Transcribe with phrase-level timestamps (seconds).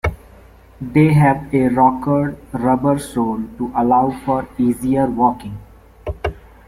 [0.81, 5.59] They have a rockered, rubber sole to allow for easier walking.